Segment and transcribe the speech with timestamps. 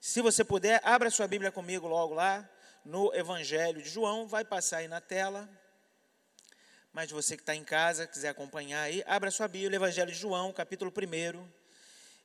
[0.00, 2.48] Se você puder, abra sua Bíblia comigo logo lá
[2.84, 5.48] no Evangelho de João, vai passar aí na tela.
[6.92, 10.52] Mas você que está em casa, quiser acompanhar aí, abra sua Bíblia, Evangelho de João,
[10.52, 11.48] capítulo 1.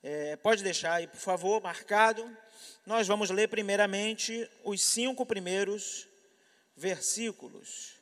[0.03, 2.29] É, pode deixar aí, por favor, marcado.
[2.85, 6.07] Nós vamos ler primeiramente os cinco primeiros
[6.75, 7.95] versículos.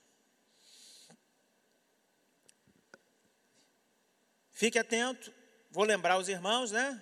[4.52, 5.32] Fique atento,
[5.70, 7.02] vou lembrar os irmãos, né?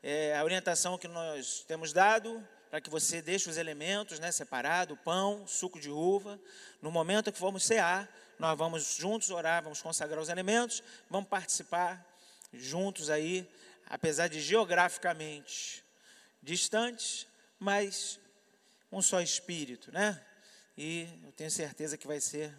[0.00, 4.96] É, a orientação que nós temos dado para que você deixe os elementos, né, separado,
[4.96, 6.38] pão, suco de uva.
[6.80, 12.06] No momento que formos cear, nós vamos juntos orar, vamos consagrar os elementos, vamos participar
[12.52, 13.48] juntos aí,
[13.86, 15.84] apesar de geograficamente
[16.40, 17.26] distantes,
[17.58, 18.20] mas
[18.92, 20.24] um só espírito, né?
[20.76, 22.56] E eu tenho certeza que vai ser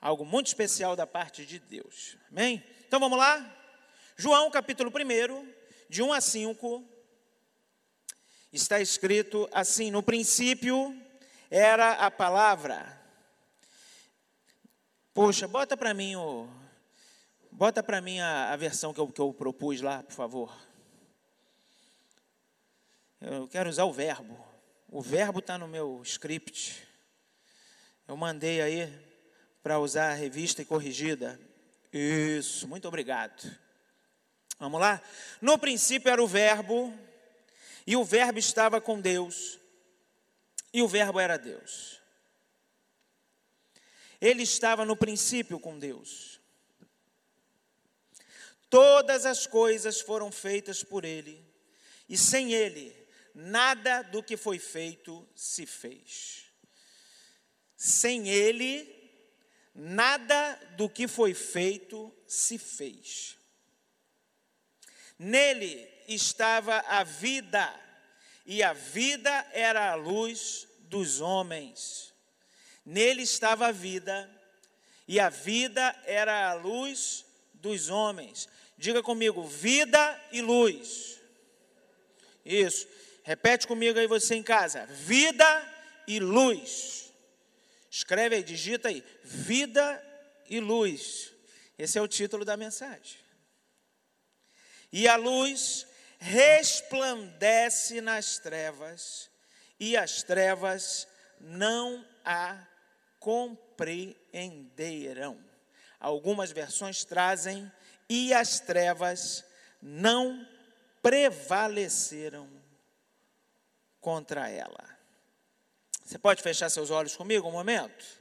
[0.00, 2.16] algo muito especial da parte de Deus.
[2.30, 2.64] Amém?
[2.86, 3.54] Então vamos lá?
[4.16, 5.57] João capítulo 1,
[5.88, 6.84] de 1 a 5,
[8.52, 10.94] está escrito assim: No princípio
[11.50, 12.96] era a palavra.
[15.14, 16.48] Poxa, bota para mim o.
[17.50, 20.68] Bota para mim a, a versão que eu, que eu propus lá, por favor.
[23.20, 24.38] Eu quero usar o verbo.
[24.88, 26.86] O verbo está no meu script.
[28.06, 28.88] Eu mandei aí
[29.62, 31.38] para usar a revista e corrigida.
[31.92, 33.50] Isso, muito obrigado.
[34.58, 35.00] Vamos lá?
[35.40, 36.92] No princípio era o Verbo,
[37.86, 39.58] e o Verbo estava com Deus,
[40.72, 42.00] e o Verbo era Deus.
[44.20, 46.40] Ele estava no princípio com Deus.
[48.68, 51.42] Todas as coisas foram feitas por Ele,
[52.08, 52.94] e sem Ele,
[53.32, 56.46] nada do que foi feito se fez.
[57.76, 58.92] Sem Ele,
[59.72, 63.37] nada do que foi feito se fez.
[65.18, 67.74] Nele estava a vida,
[68.46, 72.14] e a vida era a luz dos homens.
[72.84, 74.30] Nele estava a vida,
[75.06, 77.24] e a vida era a luz
[77.54, 78.48] dos homens.
[78.76, 81.20] Diga comigo, vida e luz.
[82.44, 82.86] Isso.
[83.22, 84.86] Repete comigo aí você em casa.
[84.86, 85.44] Vida
[86.06, 87.12] e luz.
[87.90, 89.04] Escreve aí, digita aí.
[89.22, 90.02] Vida
[90.48, 91.32] e luz.
[91.78, 93.27] Esse é o título da mensagem.
[94.92, 95.86] E a luz
[96.18, 99.28] resplandece nas trevas,
[99.78, 101.06] e as trevas
[101.40, 102.58] não a
[103.20, 105.38] compreenderão.
[106.00, 107.70] Algumas versões trazem,
[108.08, 109.44] e as trevas
[109.80, 110.44] não
[111.02, 112.48] prevaleceram
[114.00, 114.88] contra ela.
[116.04, 118.18] Você pode fechar seus olhos comigo um momento?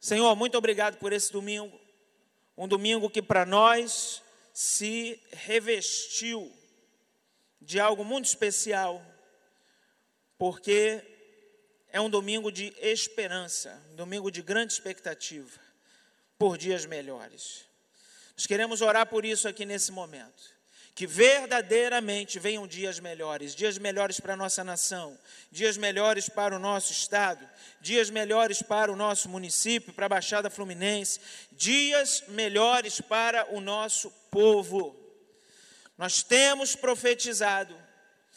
[0.00, 1.80] Senhor, muito obrigado por esse domingo,
[2.56, 4.20] um domingo que para nós
[4.58, 6.50] se revestiu
[7.60, 9.04] de algo muito especial,
[10.38, 11.04] porque
[11.88, 15.60] é um domingo de esperança, um domingo de grande expectativa
[16.38, 17.66] por dias melhores.
[18.34, 20.55] Nós queremos orar por isso aqui nesse momento
[20.96, 25.18] que verdadeiramente venham dias melhores, dias melhores para a nossa nação,
[25.52, 27.46] dias melhores para o nosso estado,
[27.82, 31.20] dias melhores para o nosso município, para a Baixada Fluminense,
[31.52, 34.96] dias melhores para o nosso povo.
[35.98, 37.76] Nós temos profetizado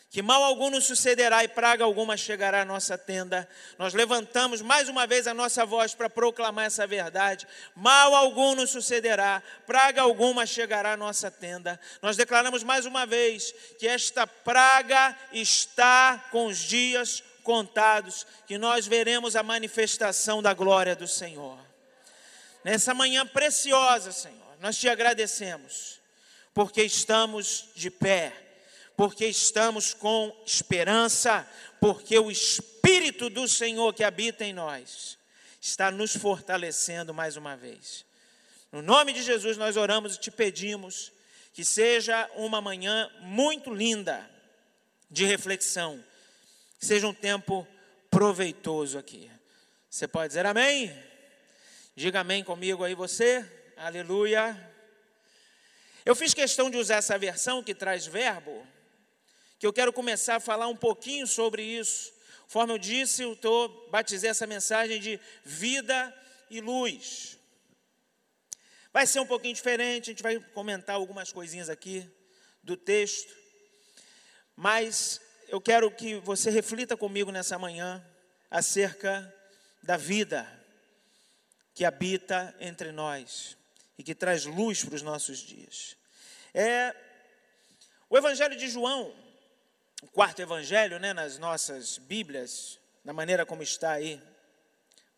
[0.10, 3.48] que mal algum nos sucederá e praga alguma chegará à nossa tenda.
[3.78, 7.48] Nós levantamos mais uma vez a nossa voz para proclamar essa verdade.
[7.76, 11.80] Mal algum nos sucederá, praga alguma chegará à nossa tenda.
[12.02, 18.88] Nós declaramos mais uma vez que esta praga está com os dias contados, que nós
[18.88, 21.60] veremos a manifestação da glória do Senhor.
[22.64, 26.00] Nessa manhã preciosa, Senhor, nós te agradecemos,
[26.52, 28.49] porque estamos de pé
[29.00, 31.50] porque estamos com esperança,
[31.80, 35.18] porque o Espírito do Senhor que habita em nós
[35.62, 38.06] está nos fortalecendo mais uma vez.
[38.70, 41.14] No nome de Jesus nós oramos e te pedimos
[41.54, 44.30] que seja uma manhã muito linda
[45.10, 46.04] de reflexão,
[46.78, 47.66] que seja um tempo
[48.12, 49.32] proveitoso aqui.
[49.90, 50.94] Você pode dizer amém?
[51.96, 53.50] Diga amém comigo aí você.
[53.78, 54.60] Aleluia.
[56.06, 58.68] Eu fiz questão de usar essa versão que traz verbo,
[59.60, 62.14] que eu quero começar a falar um pouquinho sobre isso.
[62.44, 66.16] Conforme eu disse, eu tô, batizei essa mensagem de vida
[66.50, 67.38] e luz.
[68.94, 72.10] Vai ser um pouquinho diferente, a gente vai comentar algumas coisinhas aqui
[72.64, 73.36] do texto,
[74.56, 78.04] mas eu quero que você reflita comigo nessa manhã
[78.50, 79.32] acerca
[79.84, 80.48] da vida
[81.76, 83.58] que habita entre nós
[83.98, 85.96] e que traz luz para os nossos dias.
[86.54, 86.96] É
[88.10, 89.14] O Evangelho de João,
[90.02, 94.22] o quarto evangelho, né, nas nossas Bíblias, da maneira como está aí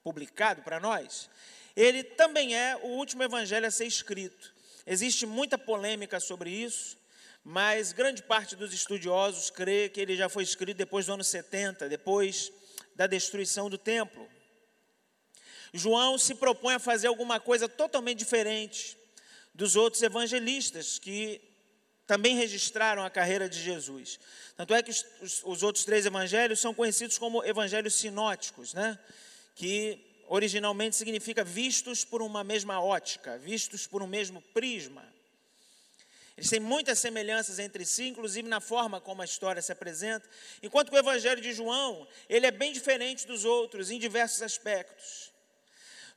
[0.03, 1.29] publicado para nós,
[1.75, 4.53] ele também é o último evangelho a ser escrito.
[4.85, 6.97] Existe muita polêmica sobre isso,
[7.43, 11.87] mas grande parte dos estudiosos crê que ele já foi escrito depois do ano 70,
[11.87, 12.51] depois
[12.95, 14.27] da destruição do templo.
[15.71, 18.97] João se propõe a fazer alguma coisa totalmente diferente
[19.53, 21.50] dos outros evangelistas que
[22.11, 24.19] também registraram a carreira de Jesus.
[24.57, 28.99] Tanto é que os, os, os outros três evangelhos são conhecidos como evangelhos sinóticos, né?
[29.55, 29.97] que
[30.27, 35.05] originalmente significa vistos por uma mesma ótica, vistos por um mesmo prisma.
[36.35, 40.29] Eles têm muitas semelhanças entre si, inclusive na forma como a história se apresenta,
[40.61, 45.31] enquanto que o Evangelho de João, ele é bem diferente dos outros em diversos aspectos.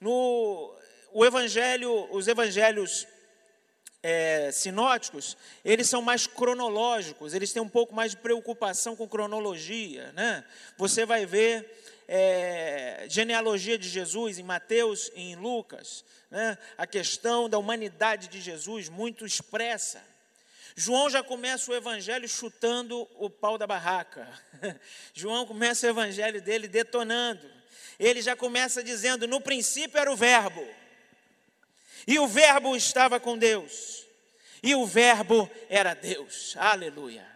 [0.01, 0.77] No
[1.13, 3.07] o Evangelho, os Evangelhos
[4.05, 5.35] é, sinóticos,
[5.65, 10.13] eles são mais cronológicos, eles têm um pouco mais de preocupação com cronologia.
[10.13, 10.45] Né?
[10.77, 11.67] Você vai ver
[12.07, 16.59] é, genealogia de Jesus em Mateus e em Lucas, né?
[16.77, 20.03] a questão da humanidade de Jesus muito expressa.
[20.77, 24.29] João já começa o evangelho chutando o pau da barraca.
[25.15, 27.49] João começa o evangelho dele detonando.
[27.99, 30.67] Ele já começa dizendo: no princípio era o Verbo
[32.07, 34.05] e o Verbo estava com Deus.
[34.63, 36.55] E o Verbo era Deus.
[36.57, 37.27] Aleluia.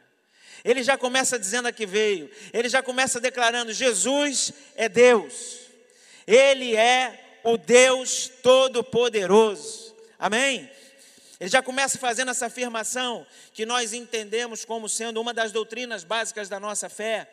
[0.64, 2.30] Ele já começa dizendo a que veio.
[2.52, 5.60] Ele já começa declarando: Jesus é Deus.
[6.26, 9.94] Ele é o Deus Todo-Poderoso.
[10.18, 10.70] Amém?
[11.40, 16.48] Ele já começa fazendo essa afirmação que nós entendemos como sendo uma das doutrinas básicas
[16.48, 17.30] da nossa fé,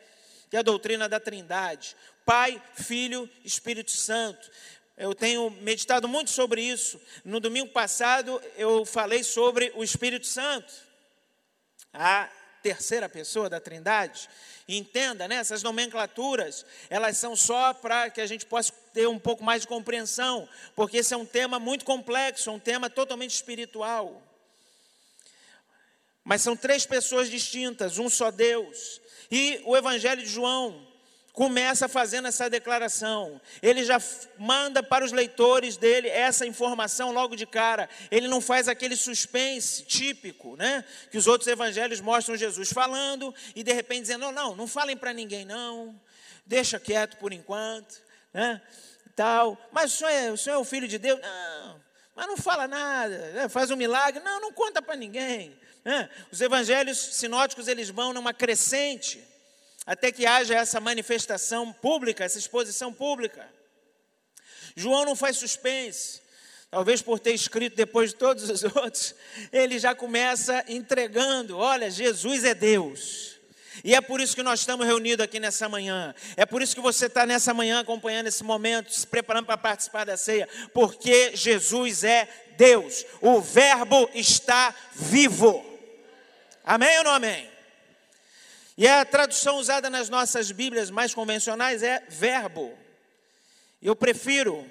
[0.50, 1.96] que é a doutrina da Trindade:
[2.26, 4.52] Pai, Filho, Espírito Santo.
[4.98, 7.00] Eu tenho meditado muito sobre isso.
[7.26, 10.74] No domingo passado eu falei sobre o Espírito Santo,
[11.94, 12.30] a
[12.64, 14.30] terceira pessoa da Trindade.
[14.68, 19.44] entenda, né, essas nomenclaturas, elas são só para que a gente possa ter um pouco
[19.44, 24.24] mais de compreensão, porque esse é um tema muito complexo, é um tema totalmente espiritual.
[26.24, 29.00] Mas são três pessoas distintas, um só Deus.
[29.30, 30.95] E o Evangelho de João
[31.36, 33.40] começa fazendo essa declaração.
[33.62, 34.02] Ele já
[34.40, 37.90] manda para os leitores dele essa informação logo de cara.
[38.10, 40.84] Ele não faz aquele suspense típico, né?
[41.12, 44.96] Que os outros evangelhos mostram Jesus falando e de repente dizendo: não, não, não falem
[44.96, 46.00] para ninguém, não.
[46.46, 48.02] Deixa quieto por enquanto,
[48.34, 48.62] né?
[49.16, 49.58] Tal.
[49.72, 51.20] Mas o senhor é, o, senhor é o filho de Deus?
[51.20, 51.82] Não.
[52.16, 53.50] Mas não fala nada, né?
[53.50, 54.24] faz um milagre?
[54.24, 55.54] Não, não conta para ninguém.
[55.84, 56.10] Né?
[56.32, 59.22] Os evangelhos sinóticos eles vão numa crescente
[59.86, 63.48] até que haja essa manifestação pública, essa exposição pública.
[64.76, 66.22] João não faz suspense,
[66.72, 69.16] talvez por ter escrito depois de todos os outros,
[69.52, 73.36] ele já começa entregando: olha, Jesus é Deus.
[73.84, 76.16] E é por isso que nós estamos reunidos aqui nessa manhã.
[76.38, 80.06] É por isso que você está nessa manhã acompanhando esse momento, se preparando para participar
[80.06, 80.48] da ceia.
[80.74, 82.28] Porque Jesus é
[82.58, 83.06] Deus.
[83.22, 85.64] O Verbo está vivo.
[86.64, 87.55] Amém ou não amém?
[88.78, 92.78] E a tradução usada nas nossas Bíblias mais convencionais é verbo.
[93.82, 94.70] Eu prefiro,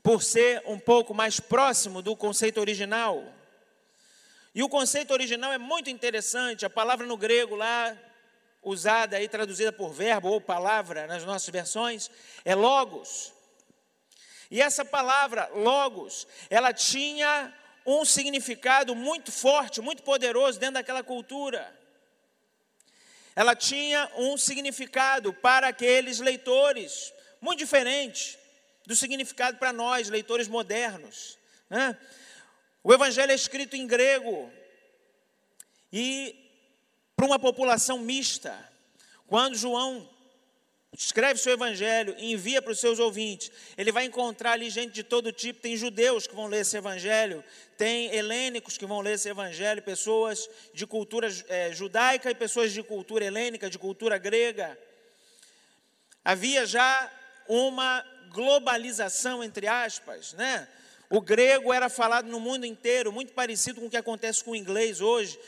[0.00, 3.24] por ser um pouco mais próximo do conceito original.
[4.54, 6.64] E o conceito original é muito interessante.
[6.64, 7.96] A palavra no grego lá,
[8.62, 12.08] usada e traduzida por verbo ou palavra nas nossas versões,
[12.44, 13.32] é logos.
[14.52, 17.52] E essa palavra, logos, ela tinha
[17.84, 21.82] um significado muito forte, muito poderoso dentro daquela cultura
[23.36, 28.38] ela tinha um significado para aqueles leitores muito diferente
[28.86, 31.38] do significado para nós, leitores modernos.
[31.68, 31.96] Né?
[32.82, 34.52] O Evangelho é escrito em grego
[35.92, 36.34] e
[37.16, 38.56] para uma população mista.
[39.26, 40.08] Quando João
[40.96, 45.02] escreve seu evangelho e envia para os seus ouvintes, ele vai encontrar ali gente de
[45.02, 45.60] todo tipo.
[45.60, 47.42] Tem judeus que vão ler esse evangelho,
[47.76, 52.82] tem helênicos que vão ler esse evangelho, pessoas de cultura é, judaica e pessoas de
[52.82, 54.78] cultura helênica, de cultura grega.
[56.24, 57.10] Havia já
[57.48, 60.66] uma globalização, entre aspas, né?
[61.10, 64.56] O grego era falado no mundo inteiro, muito parecido com o que acontece com o
[64.56, 65.38] inglês hoje.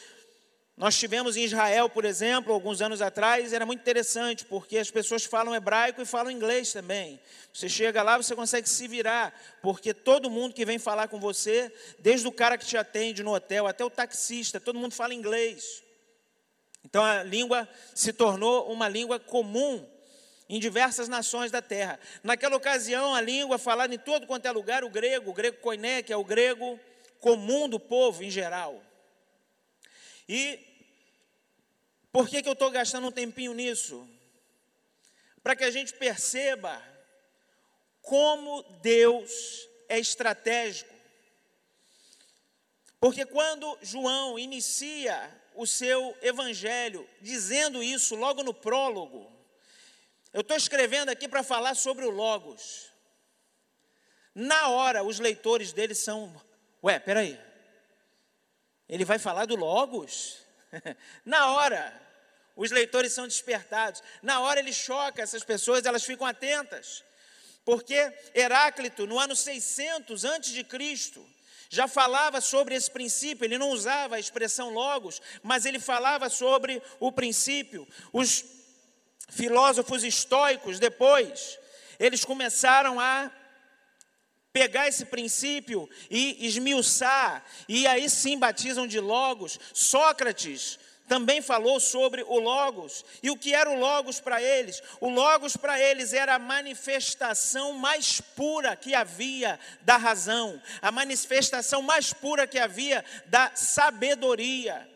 [0.76, 5.24] Nós tivemos em Israel, por exemplo, alguns anos atrás, era muito interessante, porque as pessoas
[5.24, 7.18] falam hebraico e falam inglês também.
[7.50, 11.72] Você chega lá, você consegue se virar, porque todo mundo que vem falar com você,
[11.98, 15.82] desde o cara que te atende no hotel até o taxista, todo mundo fala inglês.
[16.84, 19.82] Então a língua se tornou uma língua comum
[20.46, 21.98] em diversas nações da terra.
[22.22, 26.02] Naquela ocasião, a língua falada em todo quanto é lugar, o grego, o grego koiné,
[26.02, 26.78] que é o grego
[27.18, 28.82] comum do povo em geral.
[30.28, 30.58] E
[32.12, 34.08] por que, que eu estou gastando um tempinho nisso?
[35.42, 36.82] Para que a gente perceba
[38.00, 40.94] como Deus é estratégico.
[42.98, 49.30] Porque quando João inicia o seu evangelho dizendo isso logo no prólogo,
[50.32, 52.90] eu estou escrevendo aqui para falar sobre o Logos.
[54.34, 56.34] Na hora, os leitores dele são.
[56.82, 57.40] Ué, peraí.
[58.88, 60.38] Ele vai falar do Logos?
[61.24, 61.92] Na hora,
[62.54, 64.02] os leitores são despertados.
[64.22, 67.04] Na hora, ele choca essas pessoas, elas ficam atentas.
[67.64, 71.26] Porque Heráclito, no ano 600 antes de Cristo,
[71.68, 76.80] já falava sobre esse princípio, ele não usava a expressão logos, mas ele falava sobre
[77.00, 77.86] o princípio.
[78.12, 78.44] Os
[79.28, 81.58] filósofos estoicos, depois,
[81.98, 83.30] eles começaram a
[84.56, 89.60] pegar esse princípio e esmiuçar, e aí sim batizam de logos.
[89.74, 93.04] Sócrates também falou sobre o Logos.
[93.22, 94.82] E o que era o Logos para eles?
[94.98, 101.82] O Logos para eles era a manifestação mais pura que havia da razão, a manifestação
[101.82, 104.88] mais pura que havia da sabedoria.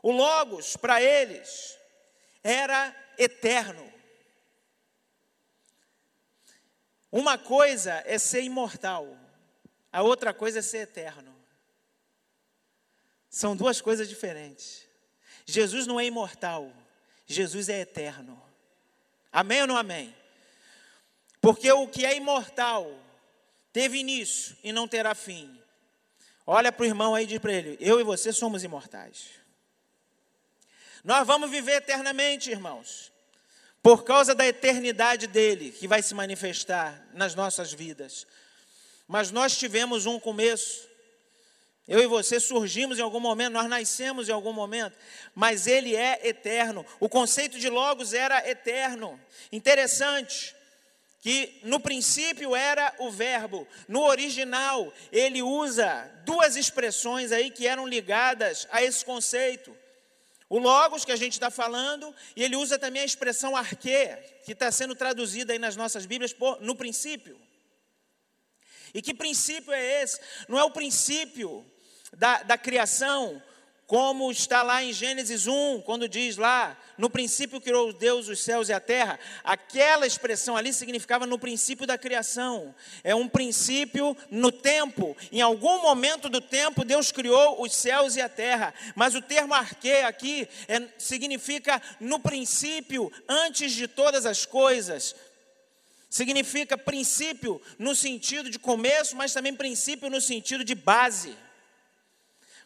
[0.00, 1.76] O Logos para eles
[2.44, 3.99] era eterno.
[7.10, 9.16] Uma coisa é ser imortal,
[9.92, 11.34] a outra coisa é ser eterno.
[13.28, 14.88] São duas coisas diferentes.
[15.44, 16.72] Jesus não é imortal,
[17.26, 18.40] Jesus é eterno.
[19.32, 20.14] Amém ou não amém?
[21.40, 22.92] Porque o que é imortal
[23.72, 25.60] teve início e não terá fim.
[26.46, 29.28] Olha para o irmão aí e diz para ele: Eu e você somos imortais.
[31.02, 33.09] Nós vamos viver eternamente, irmãos,
[33.82, 38.26] por causa da eternidade dele que vai se manifestar nas nossas vidas.
[39.08, 40.88] Mas nós tivemos um começo,
[41.88, 44.96] eu e você surgimos em algum momento, nós nascemos em algum momento,
[45.34, 46.84] mas ele é eterno.
[47.00, 49.18] O conceito de Logos era eterno.
[49.50, 50.54] Interessante
[51.20, 57.86] que no princípio era o verbo, no original ele usa duas expressões aí que eram
[57.86, 59.76] ligadas a esse conceito.
[60.50, 64.08] O Logos, que a gente está falando, e ele usa também a expressão arque,
[64.44, 67.40] que está sendo traduzida aí nas nossas Bíblias por, no princípio.
[68.92, 70.20] E que princípio é esse?
[70.48, 71.64] Não é o princípio
[72.16, 73.40] da, da criação,
[73.90, 78.68] como está lá em Gênesis 1, quando diz lá, no princípio criou Deus os céus
[78.68, 82.72] e a terra, aquela expressão ali significava no princípio da criação.
[83.02, 85.16] É um princípio no tempo.
[85.32, 88.72] Em algum momento do tempo, Deus criou os céus e a terra.
[88.94, 95.16] Mas o termo arque aqui é, significa no princípio, antes de todas as coisas.
[96.08, 101.36] Significa princípio no sentido de começo, mas também princípio no sentido de base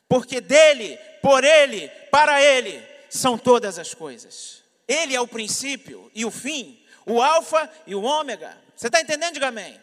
[0.09, 4.63] porque dele, por ele, para ele são todas as coisas.
[4.87, 8.57] Ele é o princípio e o fim, o alfa e o ômega.
[8.77, 9.35] Você está entendendo?
[9.35, 9.81] Diga amém.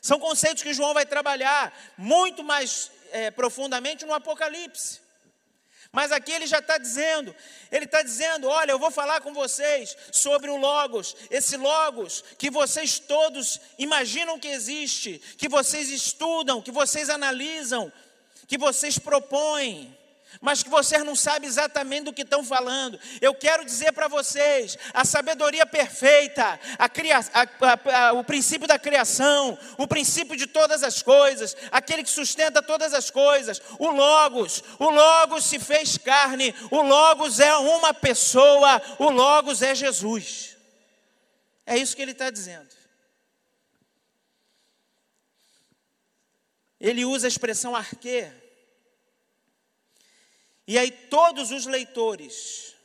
[0.00, 5.00] São conceitos que João vai trabalhar muito mais é, profundamente no Apocalipse.
[5.92, 7.34] Mas aqui ele já está dizendo,
[7.70, 12.48] ele está dizendo: olha, eu vou falar com vocês sobre o Logos, esse Logos que
[12.48, 17.92] vocês todos imaginam que existe, que vocês estudam, que vocês analisam,
[18.50, 19.96] que vocês propõem,
[20.40, 22.98] mas que vocês não sabem exatamente do que estão falando.
[23.20, 28.76] Eu quero dizer para vocês: a sabedoria perfeita, a cria, a, a, o princípio da
[28.76, 34.64] criação, o princípio de todas as coisas, aquele que sustenta todas as coisas, o Logos,
[34.80, 40.56] o Logos se fez carne, o Logos é uma pessoa, o Logos é Jesus.
[41.64, 42.80] É isso que ele está dizendo.
[46.80, 48.26] Ele usa a expressão arque,
[50.70, 52.76] e aí todos os leitores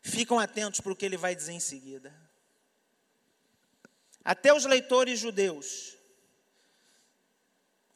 [0.00, 2.10] ficam atentos para o que ele vai dizer em seguida.
[4.24, 5.98] Até os leitores judeus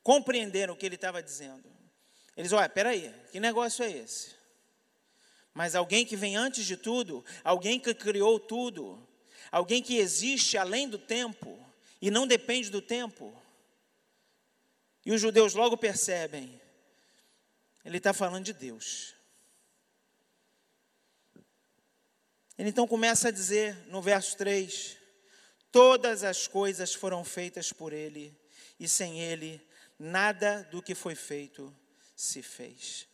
[0.02, 1.64] compreenderam o que ele estava dizendo.
[2.36, 4.36] Eles, olha, peraí, que negócio é esse?
[5.54, 9.08] Mas alguém que vem antes de tudo, alguém que criou tudo,
[9.50, 11.58] alguém que existe além do tempo
[11.98, 13.34] e não depende do tempo.
[15.02, 16.60] E os judeus logo percebem,
[17.85, 19.14] ele está falando de Deus.
[22.58, 24.97] Ele então começa a dizer no verso 3:
[25.70, 28.37] Todas as coisas foram feitas por Ele,
[28.80, 29.61] e sem Ele,
[29.99, 31.75] nada do que foi feito
[32.16, 33.06] se fez.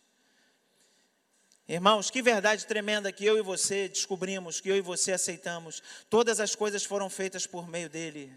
[1.67, 5.81] Irmãos, que verdade tremenda que eu e você descobrimos, que eu e você aceitamos.
[6.09, 8.31] Todas as coisas foram feitas por meio dele.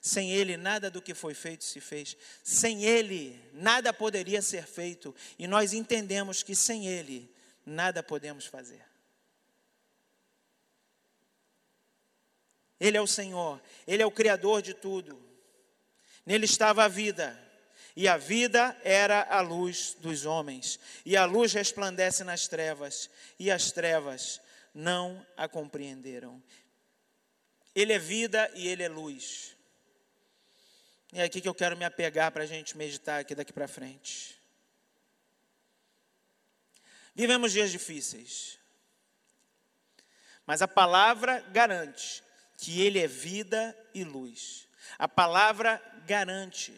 [0.00, 2.16] Sem Ele, nada do que foi feito se fez.
[2.42, 5.14] Sem Ele, nada poderia ser feito.
[5.38, 7.30] E nós entendemos que sem Ele,
[7.66, 8.84] nada podemos fazer.
[12.80, 15.22] Ele é o Senhor, Ele é o Criador de tudo.
[16.24, 17.38] Nele estava a vida,
[17.94, 20.80] e a vida era a luz dos homens.
[21.04, 24.40] E a luz resplandece nas trevas, e as trevas
[24.74, 26.42] não a compreenderam.
[27.74, 29.56] Ele é vida e Ele é luz.
[31.12, 33.66] E é aqui que eu quero me apegar para a gente meditar aqui daqui para
[33.66, 34.40] frente.
[37.14, 38.58] Vivemos dias difíceis,
[40.46, 42.22] mas a palavra garante
[42.56, 44.68] que Ele é vida e luz.
[44.98, 46.72] A palavra garante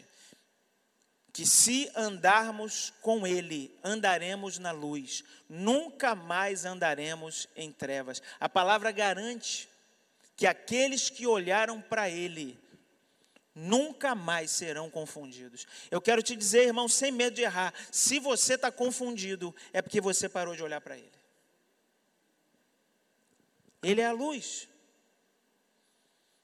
[1.33, 8.23] que se andarmos com Ele, andaremos na luz, nunca mais andaremos em trevas.
[8.39, 9.69] A palavra garante
[10.37, 12.62] que aqueles que olharam para Ele
[13.55, 15.67] nunca mais serão confundidos.
[15.91, 20.01] Eu quero te dizer, irmão, sem medo de errar, se você está confundido, é porque
[20.01, 21.13] você parou de olhar para Ele.
[23.83, 24.69] Ele é a luz,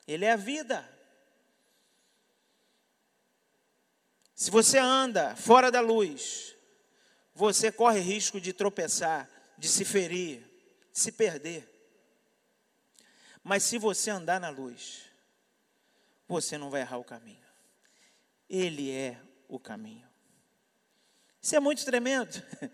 [0.07, 0.89] Ele é a vida.
[4.35, 6.55] Se você anda fora da luz,
[7.35, 10.41] você corre risco de tropeçar, de se ferir,
[10.93, 11.69] de se perder.
[13.43, 15.08] Mas se você andar na luz,
[16.29, 17.45] você não vai errar o caminho.
[18.49, 19.19] Ele é
[19.49, 20.07] o caminho.
[21.41, 22.43] Isso é muito tremendo,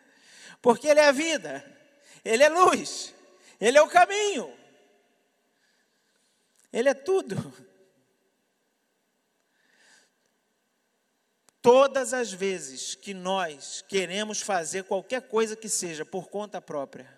[0.60, 1.64] porque Ele é a vida,
[2.24, 3.14] Ele é luz,
[3.60, 4.52] Ele é o caminho,
[6.72, 7.36] Ele é tudo.
[11.60, 17.08] Todas as vezes que nós queremos fazer qualquer coisa que seja por conta própria,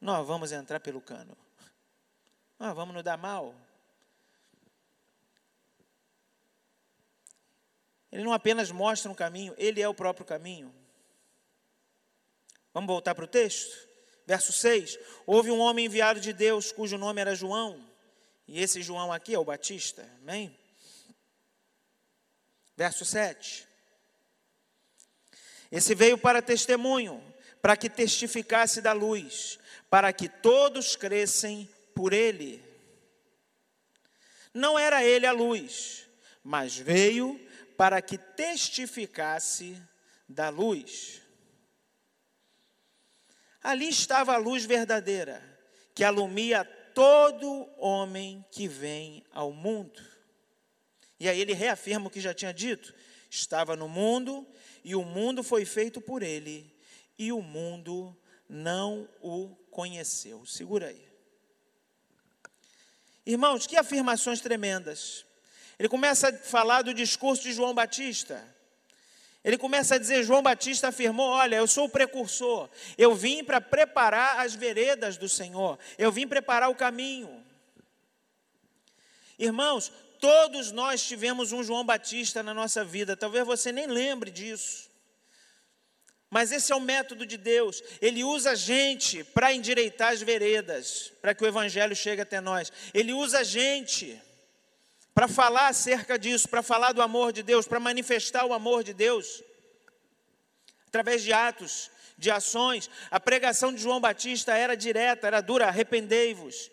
[0.00, 1.36] nós vamos entrar pelo cano.
[2.58, 3.54] Nós vamos nos dar mal.
[8.14, 10.72] Ele não apenas mostra um caminho, ele é o próprio caminho.
[12.72, 13.88] Vamos voltar para o texto?
[14.24, 17.84] Verso 6: Houve um homem enviado de Deus, cujo nome era João,
[18.46, 20.56] e esse João aqui é o Batista, amém?
[22.76, 23.66] Verso 7.
[25.72, 27.20] Esse veio para testemunho,
[27.60, 29.58] para que testificasse da luz,
[29.90, 32.62] para que todos crescem por ele.
[34.54, 36.06] Não era ele a luz,
[36.44, 37.43] mas veio
[37.76, 39.80] para que testificasse
[40.28, 41.22] da luz.
[43.62, 45.42] Ali estava a luz verdadeira,
[45.94, 50.02] que alumia todo homem que vem ao mundo.
[51.18, 52.94] E aí ele reafirma o que já tinha dito:
[53.30, 54.46] estava no mundo
[54.84, 56.70] e o mundo foi feito por ele,
[57.18, 58.16] e o mundo
[58.48, 60.44] não o conheceu.
[60.44, 61.08] Segura aí.
[63.24, 65.24] Irmãos, que afirmações tremendas.
[65.78, 68.42] Ele começa a falar do discurso de João Batista.
[69.44, 73.60] Ele começa a dizer: João Batista afirmou: Olha, eu sou o precursor, eu vim para
[73.60, 77.44] preparar as veredas do Senhor, eu vim preparar o caminho.
[79.38, 79.90] Irmãos,
[80.24, 84.90] Todos nós tivemos um João Batista na nossa vida, talvez você nem lembre disso.
[86.30, 87.82] Mas esse é o método de Deus.
[88.00, 92.72] Ele usa a gente para endireitar as veredas, para que o evangelho chegue até nós.
[92.94, 94.18] Ele usa a gente
[95.14, 98.92] para falar acerca disso, para falar do amor de Deus, para manifestar o amor de
[98.92, 99.42] Deus.
[100.88, 102.90] Através de atos, de ações.
[103.10, 106.70] A pregação de João Batista era direta, era dura, arrependei-vos.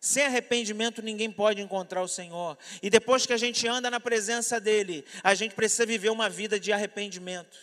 [0.00, 2.58] Sem arrependimento ninguém pode encontrar o Senhor.
[2.82, 6.60] E depois que a gente anda na presença dEle, a gente precisa viver uma vida
[6.60, 7.58] de arrependimento.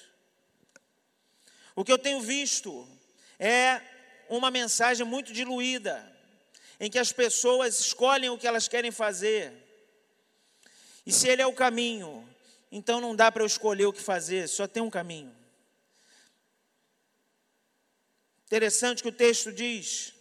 [1.75, 2.87] O que eu tenho visto
[3.39, 3.81] é
[4.27, 6.10] uma mensagem muito diluída,
[6.81, 9.53] em que as pessoas escolhem o que elas querem fazer.
[11.05, 12.27] E se Ele é o caminho,
[12.71, 15.33] então não dá para eu escolher o que fazer, só tem um caminho.
[18.47, 20.11] Interessante que o texto diz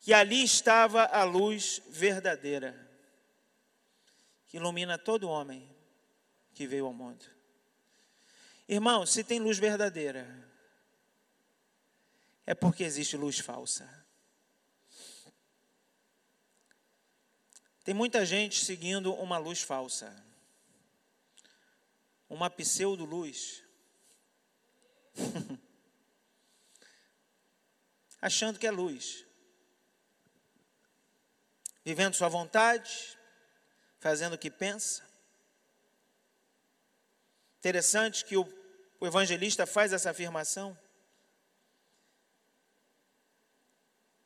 [0.00, 2.74] que ali estava a luz verdadeira,
[4.46, 5.70] que ilumina todo homem
[6.54, 7.26] que veio ao mundo.
[8.66, 10.26] Irmão, se tem luz verdadeira,
[12.46, 14.03] é porque existe luz falsa.
[17.84, 20.16] Tem muita gente seguindo uma luz falsa,
[22.28, 23.62] uma pseudo-luz,
[28.20, 29.26] achando que é luz.
[31.84, 33.18] Vivendo sua vontade,
[34.00, 35.06] fazendo o que pensa.
[37.58, 38.46] Interessante que o,
[39.02, 40.78] evangelista faz essa afirmação.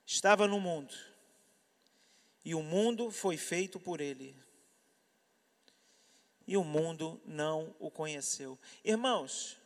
[0.06, 0.94] Estava no mundo,
[2.48, 4.34] e o mundo foi feito por ele.
[6.46, 8.58] E o mundo não o conheceu.
[8.82, 9.58] Irmãos,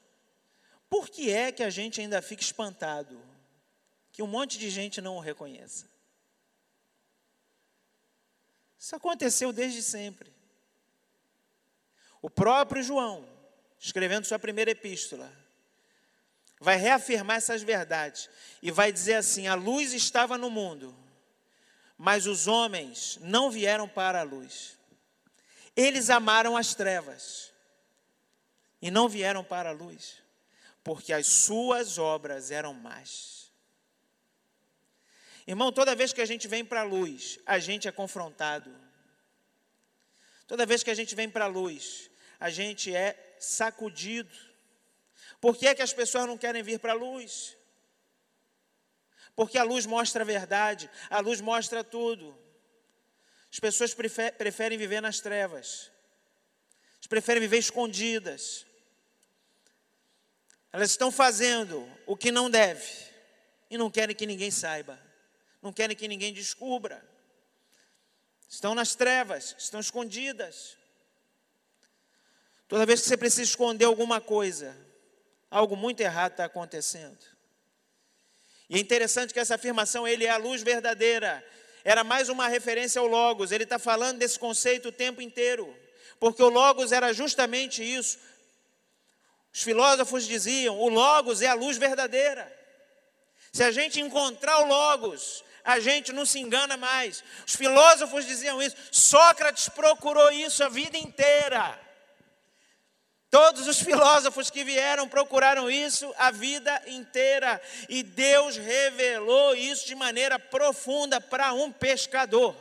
[0.91, 3.23] por que é que a gente ainda fica espantado
[4.11, 5.89] que um monte de gente não o reconheça?
[8.77, 10.33] Isso aconteceu desde sempre.
[12.21, 13.25] O próprio João,
[13.79, 15.33] escrevendo sua primeira epístola,
[16.59, 18.29] vai reafirmar essas verdades
[18.61, 20.93] e vai dizer assim: a luz estava no mundo,
[21.97, 24.79] mas os homens não vieram para a luz.
[25.77, 27.53] Eles amaram as trevas
[28.81, 30.23] e não vieram para a luz,
[30.83, 33.51] porque as suas obras eram más.
[35.47, 38.73] Irmão, toda vez que a gente vem para a luz, a gente é confrontado.
[40.47, 44.35] Toda vez que a gente vem para a luz, a gente é sacudido.
[45.41, 47.57] Por que, é que as pessoas não querem vir para a luz?
[49.35, 52.39] Porque a luz mostra a verdade, a luz mostra tudo.
[53.51, 55.91] As pessoas preferem viver nas trevas,
[56.97, 58.67] elas preferem viver escondidas.
[60.73, 62.89] Elas estão fazendo o que não deve
[63.69, 64.99] e não querem que ninguém saiba,
[65.61, 67.07] não querem que ninguém descubra.
[68.49, 70.79] Estão nas trevas, estão escondidas.
[72.69, 74.75] Toda vez que você precisa esconder alguma coisa,
[75.51, 77.32] algo muito errado está acontecendo.
[78.73, 81.45] E é interessante que essa afirmação, ele é a luz verdadeira,
[81.85, 85.77] era mais uma referência ao Logos, ele está falando desse conceito o tempo inteiro,
[86.19, 88.19] porque o Logos era justamente isso.
[89.53, 92.51] Os filósofos diziam: o Logos é a luz verdadeira.
[93.53, 97.23] Se a gente encontrar o Logos, a gente não se engana mais.
[97.47, 101.79] Os filósofos diziam isso, Sócrates procurou isso a vida inteira.
[103.33, 109.95] Todos os filósofos que vieram procuraram isso a vida inteira, e Deus revelou isso de
[109.95, 112.55] maneira profunda para um pescador.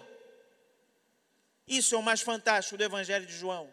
[1.67, 3.69] Isso é o mais fantástico do Evangelho de João.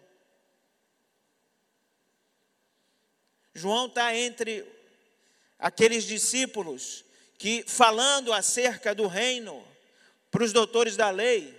[3.55, 4.67] João está entre
[5.57, 7.05] aqueles discípulos
[7.39, 9.65] que, falando acerca do reino
[10.33, 11.57] para os doutores da lei,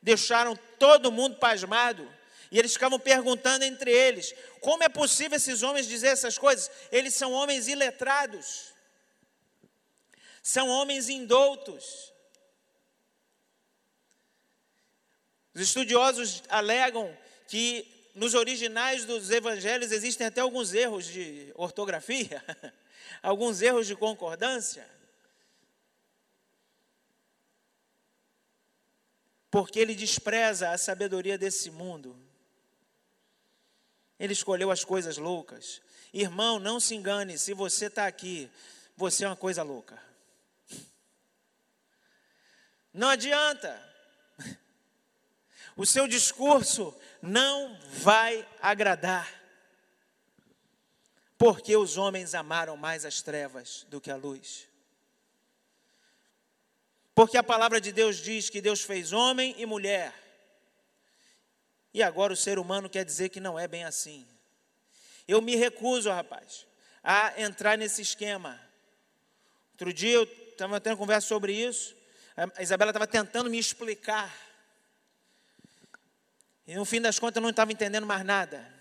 [0.00, 2.19] deixaram todo mundo pasmado
[2.50, 6.70] e eles ficavam perguntando entre eles: como é possível esses homens dizer essas coisas?
[6.90, 8.72] Eles são homens iletrados,
[10.42, 12.12] são homens indoutos.
[15.54, 22.42] Os estudiosos alegam que nos originais dos evangelhos existem até alguns erros de ortografia,
[23.22, 24.88] alguns erros de concordância.
[29.50, 32.29] Porque ele despreza a sabedoria desse mundo
[34.20, 35.80] ele escolheu as coisas loucas.
[36.12, 38.50] Irmão, não se engane, se você está aqui,
[38.94, 39.98] você é uma coisa louca.
[42.92, 43.82] Não adianta.
[45.74, 49.26] O seu discurso não vai agradar.
[51.38, 54.68] Porque os homens amaram mais as trevas do que a luz.
[57.14, 60.29] Porque a palavra de Deus diz que Deus fez homem e mulher
[61.92, 64.26] e agora o ser humano quer dizer que não é bem assim.
[65.26, 66.66] Eu me recuso, rapaz,
[67.02, 68.60] a entrar nesse esquema.
[69.72, 71.96] Outro dia eu estava tendo conversa sobre isso.
[72.36, 74.34] A Isabela estava tentando me explicar.
[76.66, 78.80] E no fim das contas eu não estava entendendo mais nada.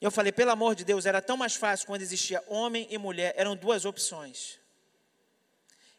[0.00, 3.34] Eu falei, pelo amor de Deus, era tão mais fácil quando existia homem e mulher,
[3.36, 4.58] eram duas opções.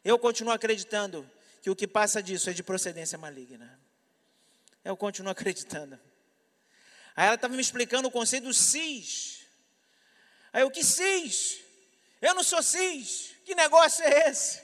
[0.02, 3.78] Eu continuo acreditando que o que passa disso é de procedência maligna.
[4.84, 5.98] Eu continuo acreditando.
[7.14, 9.46] Aí ela estava me explicando o conceito do cis.
[10.52, 11.60] Aí eu, que cis?
[12.20, 13.34] Eu não sou cis.
[13.44, 14.62] Que negócio é esse?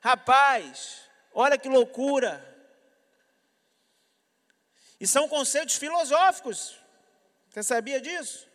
[0.00, 2.48] Rapaz, olha que loucura.
[4.98, 6.76] E são conceitos filosóficos.
[7.50, 8.48] Você sabia disso?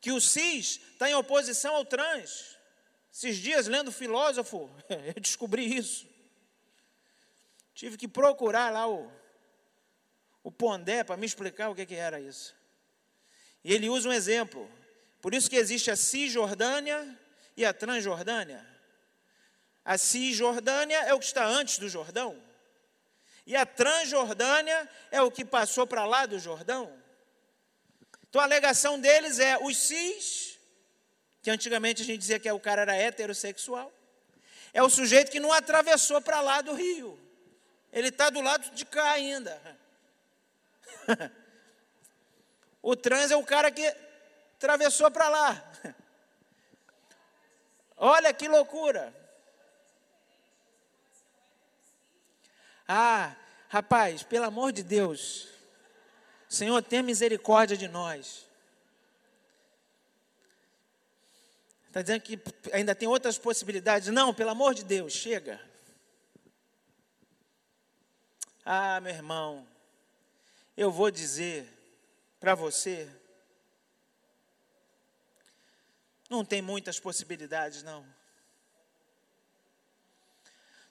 [0.00, 2.56] Que o cis está em oposição ao trans.
[3.12, 6.08] Esses dias, lendo filósofo, eu descobri isso.
[7.74, 9.10] Tive que procurar lá o,
[10.42, 12.54] o Pondé para me explicar o que, que era isso.
[13.64, 14.70] E ele usa um exemplo.
[15.20, 17.18] Por isso que existe a Cisjordânia
[17.56, 18.66] e a Transjordânia.
[19.84, 22.40] A Cisjordânia é o que está antes do Jordão.
[23.46, 26.92] E a Transjordânia é o que passou para lá do Jordão.
[28.28, 30.58] Então a alegação deles é os cis,
[31.42, 33.92] que antigamente a gente dizia que o cara era heterossexual,
[34.72, 37.18] é o sujeito que não atravessou para lá do rio.
[37.92, 39.60] Ele está do lado de cá ainda.
[42.82, 43.86] o trans é o cara que
[44.56, 45.72] atravessou para lá.
[47.96, 49.14] Olha que loucura.
[52.86, 53.34] Ah,
[53.68, 55.48] rapaz, pelo amor de Deus,
[56.48, 58.46] Senhor, tenha misericórdia de nós.
[61.86, 62.40] Está dizendo que
[62.72, 64.08] ainda tem outras possibilidades.
[64.08, 65.60] Não, pelo amor de Deus, chega.
[68.64, 69.66] Ah, meu irmão,
[70.76, 71.68] eu vou dizer
[72.40, 73.08] para você,
[76.28, 78.04] não tem muitas possibilidades, não.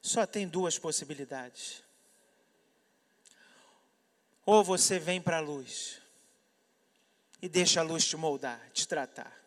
[0.02, 1.84] Só tem duas possibilidades.
[4.46, 6.02] Ou você vem para a luz
[7.42, 9.42] e deixa a luz te moldar, te tratar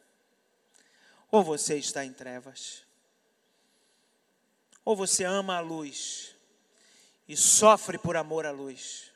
[1.34, 2.84] ou você está em trevas.
[4.84, 6.32] Ou você ama a luz
[7.26, 9.10] e sofre por amor à luz.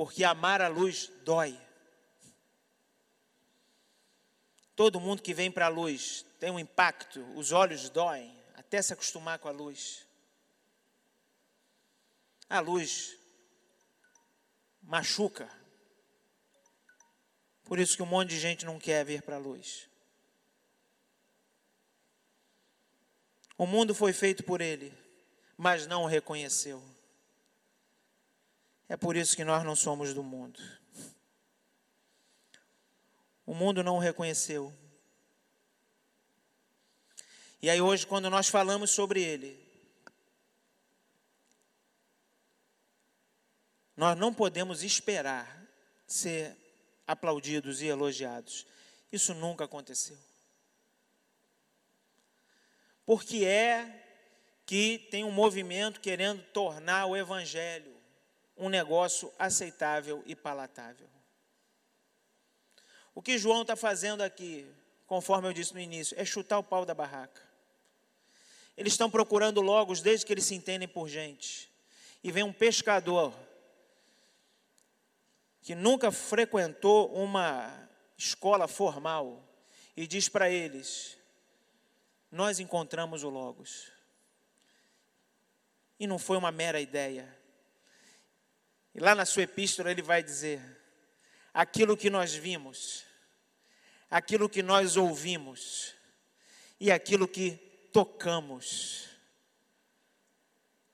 [0.00, 1.60] Porque amar a luz dói.
[4.74, 8.94] Todo mundo que vem para a luz tem um impacto, os olhos doem, até se
[8.94, 10.06] acostumar com a luz.
[12.48, 13.14] A luz
[14.80, 15.46] machuca.
[17.64, 19.86] Por isso que um monte de gente não quer vir para a luz.
[23.58, 24.96] O mundo foi feito por ele,
[25.58, 26.82] mas não o reconheceu.
[28.90, 30.60] É por isso que nós não somos do mundo.
[33.46, 34.70] O mundo não o reconheceu.
[37.62, 39.58] E aí, hoje, quando nós falamos sobre ele,
[43.96, 45.66] nós não podemos esperar
[46.06, 46.54] ser
[47.06, 48.66] aplaudidos e elogiados.
[49.10, 50.18] Isso nunca aconteceu
[53.10, 54.06] porque é
[54.64, 57.99] que tem um movimento querendo tornar o Evangelho
[58.60, 61.08] um negócio aceitável e palatável.
[63.14, 64.70] O que João está fazendo aqui,
[65.06, 67.42] conforme eu disse no início, é chutar o pau da barraca.
[68.76, 71.72] Eles estão procurando logos desde que eles se entendem por gente.
[72.22, 73.34] E vem um pescador
[75.62, 79.42] que nunca frequentou uma escola formal
[79.96, 81.18] e diz para eles:
[82.30, 83.90] nós encontramos o Logos.
[85.98, 87.39] E não foi uma mera ideia.
[88.94, 90.60] E lá na sua epístola ele vai dizer:
[91.52, 93.04] aquilo que nós vimos,
[94.10, 95.94] aquilo que nós ouvimos
[96.78, 97.52] e aquilo que
[97.92, 99.08] tocamos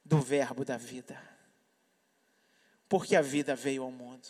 [0.05, 1.21] do Verbo da vida.
[2.89, 4.29] Porque a vida veio ao mundo.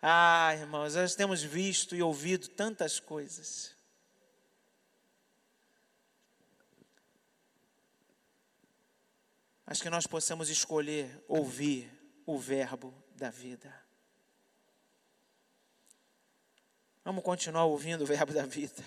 [0.00, 3.76] Ah, irmãos, nós temos visto e ouvido tantas coisas.
[9.66, 11.90] mas que nós possamos escolher ouvir
[12.26, 13.72] o verbo da vida.
[17.04, 18.84] Vamos continuar ouvindo o verbo da vida.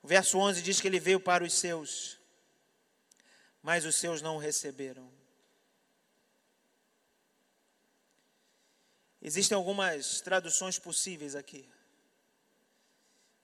[0.00, 2.20] O verso 11 diz que ele veio para os seus,
[3.60, 5.10] mas os seus não o receberam.
[9.20, 11.68] Existem algumas traduções possíveis aqui.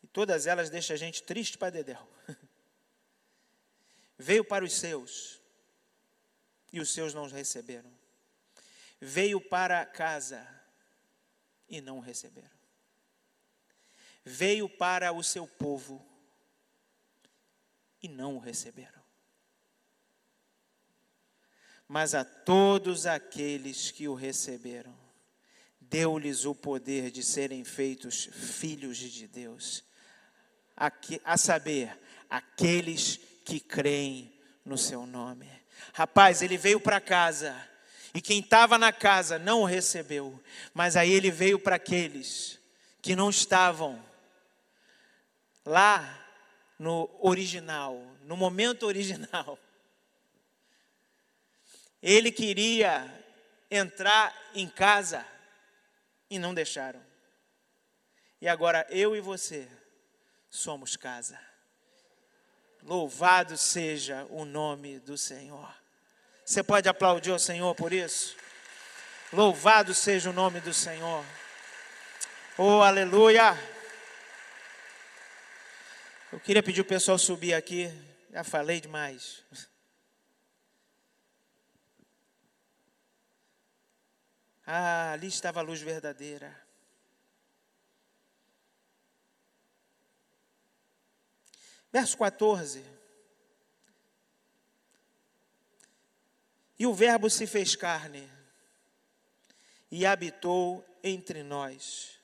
[0.00, 2.08] E todas elas deixam a gente triste para dedéu.
[4.16, 5.42] Veio para os seus,
[6.72, 7.92] e os seus não receberam.
[9.06, 10.48] Veio para casa
[11.68, 12.48] e não receberam.
[14.24, 16.02] Veio para o seu povo
[18.02, 19.04] e não o receberam.
[21.86, 24.98] Mas a todos aqueles que o receberam,
[25.78, 29.84] deu-lhes o poder de serem feitos filhos de Deus,
[30.74, 31.94] a, que, a saber,
[32.30, 35.50] aqueles que creem no seu nome.
[35.92, 37.73] Rapaz, ele veio para casa.
[38.14, 40.40] E quem estava na casa não o recebeu.
[40.72, 42.60] Mas aí ele veio para aqueles
[43.02, 44.02] que não estavam
[45.66, 46.24] lá
[46.78, 49.58] no original, no momento original.
[52.00, 53.12] Ele queria
[53.70, 55.26] entrar em casa
[56.30, 57.04] e não deixaram.
[58.40, 59.68] E agora eu e você
[60.48, 61.40] somos casa.
[62.82, 65.83] Louvado seja o nome do Senhor.
[66.44, 68.36] Você pode aplaudir o Senhor por isso?
[69.32, 71.24] Louvado seja o nome do Senhor.
[72.58, 73.58] Oh, aleluia.
[76.30, 77.90] Eu queria pedir o pessoal subir aqui.
[78.30, 79.42] Já falei demais.
[84.66, 86.58] Ah, ali estava a luz verdadeira.
[91.92, 92.82] Verso 14.
[96.78, 98.28] E o Verbo se fez carne
[99.90, 102.18] e habitou entre nós,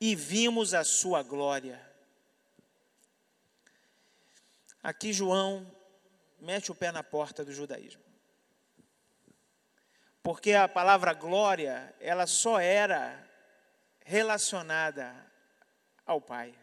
[0.00, 1.78] e vimos a sua glória.
[4.82, 5.70] Aqui João
[6.38, 8.02] mete o pé na porta do judaísmo.
[10.22, 13.26] porque a palavra glória, ela só era
[14.04, 15.14] relacionada
[16.04, 16.54] ao Pai.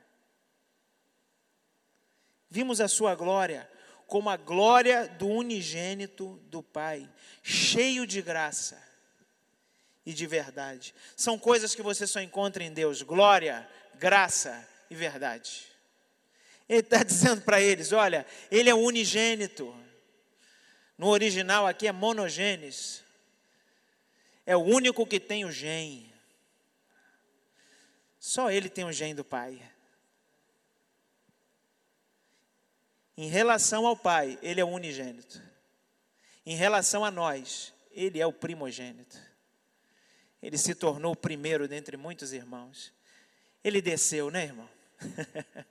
[2.48, 3.68] Vimos a sua glória
[4.08, 7.10] como a glória do unigênito do Pai,
[7.42, 8.82] cheio de graça
[10.06, 10.94] e de verdade.
[11.16, 15.66] São coisas que você só encontra em Deus: glória, graça e verdade.
[16.70, 19.76] Ele está dizendo para eles: olha, ele é unigênito.
[20.98, 23.04] No original aqui é monogênes.
[24.46, 26.14] É o único que tem o gen.
[28.20, 29.62] Só ele tem o gen do Pai.
[33.18, 35.42] Em relação ao Pai, ele é o unigênito.
[36.46, 39.18] Em relação a nós, ele é o primogênito.
[40.42, 42.94] Ele se tornou o primeiro dentre muitos irmãos.
[43.64, 44.70] Ele desceu, né, irmão?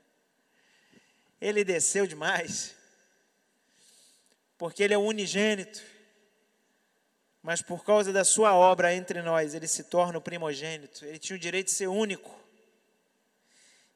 [1.41, 2.75] ele desceu demais.
[4.59, 5.81] Porque ele é o unigênito.
[7.43, 11.05] Mas por causa da sua obra entre nós, ele se torna o primogênito.
[11.05, 12.35] Ele tinha o direito de ser único.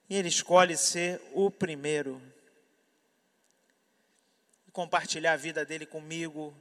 [0.09, 2.23] E ele escolhe ser o primeiro.
[4.79, 6.55] Compartilhar a vida dele comigo,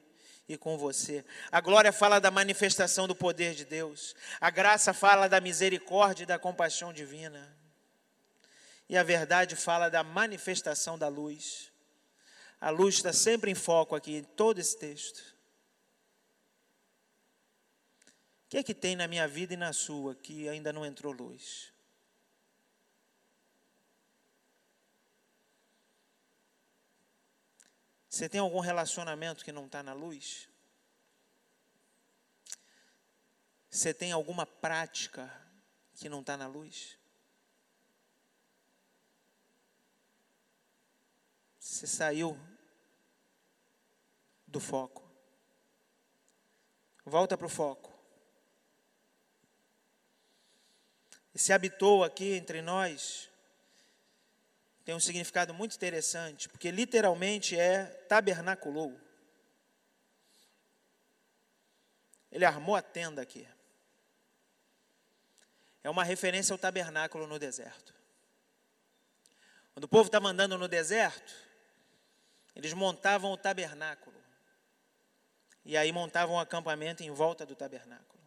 [0.49, 1.23] e com você.
[1.51, 4.15] A glória fala da manifestação do poder de Deus.
[4.41, 7.56] A graça fala da misericórdia e da compaixão divina.
[8.89, 11.71] E a verdade fala da manifestação da luz.
[12.60, 15.19] A luz está sempre em foco aqui, em todo esse texto.
[18.47, 21.13] O que é que tem na minha vida e na sua que ainda não entrou
[21.13, 21.71] luz?
[28.17, 30.49] Você tem algum relacionamento que não está na luz?
[33.69, 35.32] Você tem alguma prática
[35.93, 36.97] que não está na luz?
[41.60, 42.36] Você saiu
[44.47, 45.08] do foco.
[47.06, 47.93] Volta para o foco.
[51.36, 53.30] E se habitou aqui entre nós
[54.88, 58.97] tem um significado muito interessante, porque literalmente é tabernaculou.
[62.32, 63.45] Ele armou a tenda aqui.
[65.84, 67.93] É uma referência ao tabernáculo no deserto.
[69.73, 71.36] Quando o povo estava andando no deserto,
[72.56, 74.15] eles montavam o tabernáculo.
[75.65, 78.23] E aí montavam um acampamento em volta do tabernáculo.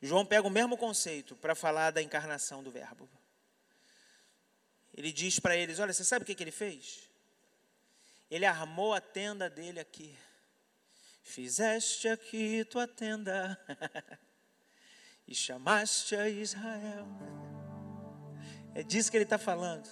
[0.00, 3.10] João pega o mesmo conceito para falar da encarnação do Verbo
[4.96, 7.10] ele diz para eles: Olha, você sabe o que, que ele fez?
[8.30, 10.16] Ele armou a tenda dele aqui.
[11.22, 13.58] Fizeste aqui tua tenda
[15.26, 17.06] e chamaste a Israel.
[18.74, 19.88] É disso que ele está falando.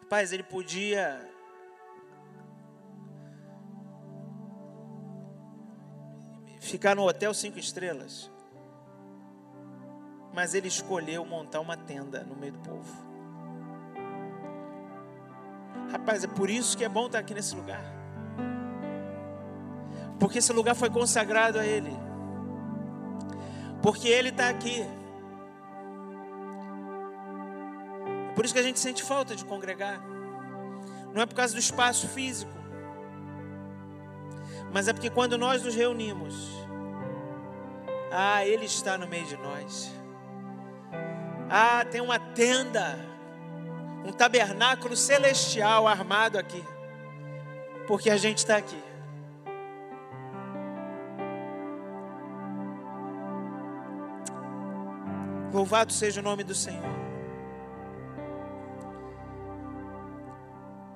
[0.00, 1.30] Rapaz, ele podia
[6.60, 8.30] ficar no hotel cinco estrelas
[10.34, 13.04] mas ele escolheu montar uma tenda no meio do povo.
[15.92, 17.84] Rapaz, é por isso que é bom estar aqui nesse lugar.
[20.18, 21.96] Porque esse lugar foi consagrado a Ele.
[23.80, 24.80] Porque Ele está aqui.
[28.30, 30.02] É por isso que a gente sente falta de congregar.
[31.12, 32.52] Não é por causa do espaço físico.
[34.72, 36.50] Mas é porque quando nós nos reunimos,
[38.10, 40.03] ah, Ele está no meio de nós.
[41.48, 42.98] Ah, tem uma tenda,
[44.04, 46.64] um tabernáculo celestial armado aqui,
[47.86, 48.82] porque a gente está aqui.
[55.52, 56.82] Louvado seja o nome do Senhor.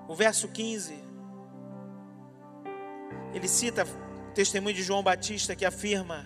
[0.09, 1.05] O verso 15,
[3.35, 6.25] ele cita o testemunho de João Batista que afirma: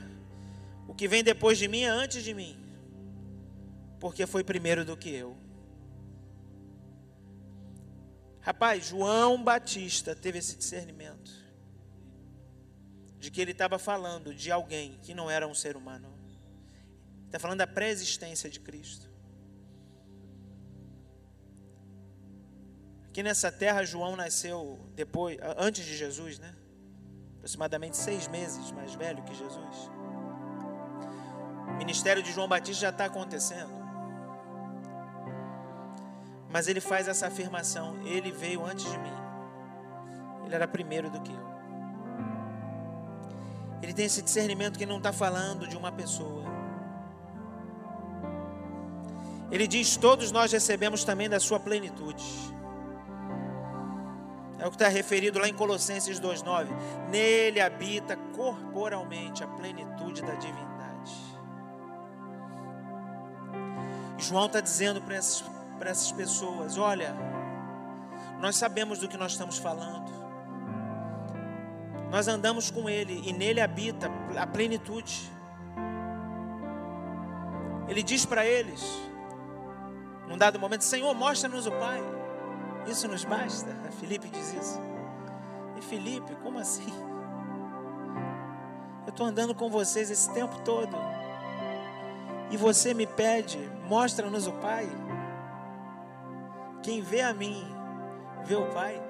[0.86, 2.61] O que vem depois de mim é antes de mim
[4.02, 5.36] porque foi primeiro do que eu.
[8.40, 11.30] Rapaz, João Batista teve esse discernimento
[13.20, 16.12] de que ele estava falando de alguém que não era um ser humano.
[17.26, 19.08] Está falando da pré-existência de Cristo.
[23.06, 26.56] Aqui nessa terra, João nasceu depois, antes de Jesus, né?
[27.36, 29.76] Aproximadamente seis meses mais velho que Jesus.
[31.68, 33.81] O ministério de João Batista já está acontecendo.
[36.52, 39.16] Mas ele faz essa afirmação: Ele veio antes de mim.
[40.44, 41.52] Ele era primeiro do que eu.
[43.82, 46.44] Ele tem esse discernimento que não está falando de uma pessoa.
[49.50, 52.24] Ele diz: Todos nós recebemos também da sua plenitude.
[54.58, 56.68] É o que está referido lá em Colossenses 2,9.
[57.10, 60.72] Nele habita corporalmente a plenitude da divindade.
[64.18, 65.44] João está dizendo para essas,
[65.78, 67.14] para essas pessoas: olha,
[68.40, 70.10] nós sabemos do que nós estamos falando.
[72.10, 75.30] Nós andamos com Ele e nele habita a plenitude.
[77.88, 78.82] Ele diz para eles,
[80.28, 82.00] num dado momento: Senhor, mostra-nos o Pai.
[82.86, 83.70] Isso nos basta.
[84.00, 84.80] Felipe diz isso.
[85.76, 86.86] E Felipe, como assim?
[89.04, 90.96] Eu estou andando com vocês esse tempo todo.
[92.50, 93.58] E você me pede,
[93.88, 94.88] mostra-nos o Pai.
[96.82, 97.64] Quem vê a mim,
[98.44, 99.00] vê o Pai.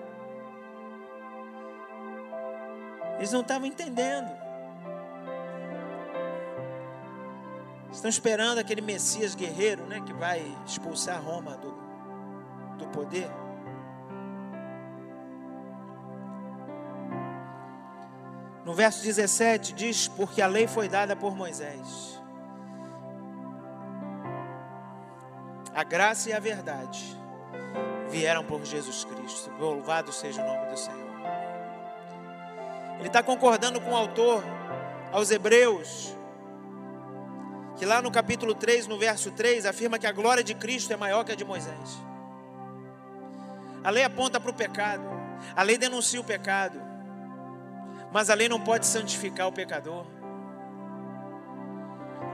[3.16, 4.30] Eles não estavam entendendo.
[7.90, 11.72] Estão esperando aquele Messias guerreiro, né, que vai expulsar Roma do,
[12.78, 13.30] do poder.
[18.64, 22.20] No verso 17 diz: Porque a lei foi dada por Moisés,
[25.74, 27.21] a graça e a verdade
[28.12, 29.50] vieram por Jesus Cristo.
[29.58, 31.12] Louvado seja o nome do Senhor.
[32.98, 34.44] Ele está concordando com o autor
[35.10, 36.14] aos Hebreus,
[37.78, 40.96] que lá no capítulo 3, no verso 3, afirma que a glória de Cristo é
[40.96, 41.98] maior que a de Moisés.
[43.82, 45.02] A lei aponta para o pecado,
[45.56, 46.80] a lei denuncia o pecado.
[48.12, 50.04] Mas a lei não pode santificar o pecador.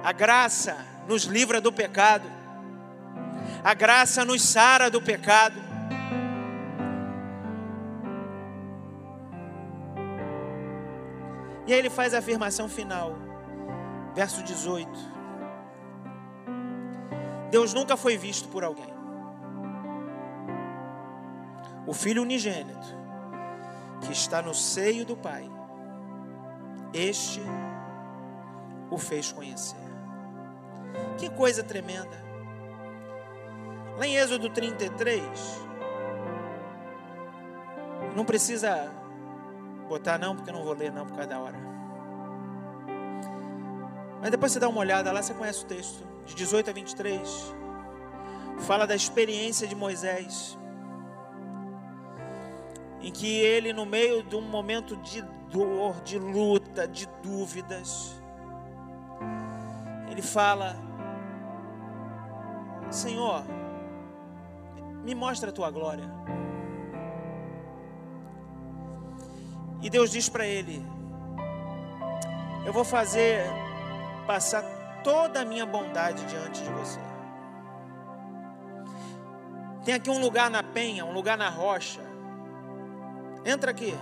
[0.02, 0.76] A graça
[1.06, 2.28] nos livra do pecado.
[3.62, 5.67] A graça nos sara do pecado.
[11.68, 13.12] E aí ele faz a afirmação final,
[14.14, 14.90] verso 18.
[17.50, 18.92] Deus nunca foi visto por alguém.
[21.86, 22.86] O Filho unigênito,
[24.00, 25.50] que está no seio do Pai,
[26.94, 27.42] este
[28.90, 29.76] o fez conhecer.
[31.18, 32.24] Que coisa tremenda.
[33.98, 35.67] Lá em Êxodo 33,
[38.18, 38.92] não precisa
[39.88, 41.56] botar não, porque eu não vou ler não por causa da hora.
[44.20, 47.54] Mas depois você dá uma olhada lá, você conhece o texto, de 18 a 23.
[48.66, 50.58] Fala da experiência de Moisés
[53.00, 58.20] em que ele, no meio de um momento de dor, de luta, de dúvidas,
[60.10, 60.74] ele fala:
[62.90, 63.44] Senhor,
[65.04, 66.10] me mostra a tua glória.
[69.80, 70.84] E Deus diz para ele:
[72.66, 73.44] Eu vou fazer
[74.26, 74.62] passar
[75.02, 77.00] toda a minha bondade diante de você.
[79.84, 82.08] Tem aqui um lugar na penha, um lugar na rocha,
[83.44, 83.96] Entra aqui.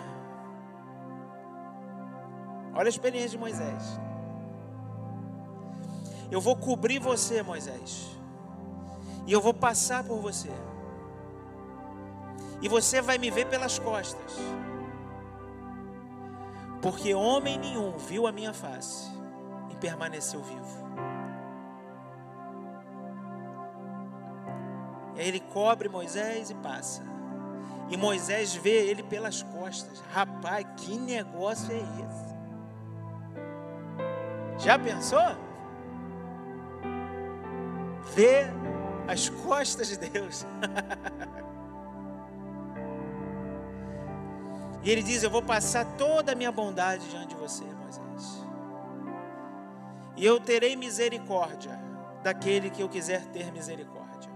[2.74, 4.00] Olha a experiência de Moisés.
[6.30, 8.06] Eu vou cobrir você, Moisés.
[9.26, 10.50] E eu vou passar por você.
[12.60, 14.36] E você vai me ver pelas costas.
[16.80, 19.10] Porque homem nenhum viu a minha face
[19.70, 20.86] e permaneceu vivo.
[25.14, 27.02] E aí ele cobre Moisés e passa.
[27.88, 30.02] E Moisés vê ele pelas costas.
[30.12, 32.36] Rapaz, que negócio é esse?
[34.64, 35.36] Já pensou?
[38.14, 38.52] Ver
[39.08, 40.44] as costas de Deus.
[44.86, 48.46] e ele diz: Eu vou passar toda a minha bondade diante de você, Moisés.
[50.16, 51.76] E eu terei misericórdia
[52.22, 54.30] daquele que eu quiser ter misericórdia.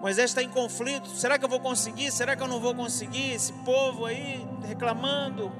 [0.00, 1.08] Moisés está em conflito.
[1.08, 2.10] Será que eu vou conseguir?
[2.10, 3.32] Será que eu não vou conseguir?
[3.32, 5.52] Esse povo aí reclamando.